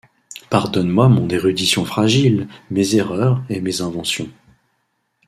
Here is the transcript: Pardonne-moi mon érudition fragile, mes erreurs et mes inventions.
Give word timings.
Pardonne-moi 0.49 1.09
mon 1.09 1.29
érudition 1.29 1.85
fragile, 1.85 2.47
mes 2.71 2.95
erreurs 2.95 3.43
et 3.51 3.61
mes 3.61 3.81
inventions. 3.81 4.29